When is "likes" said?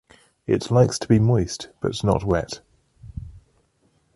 0.71-0.97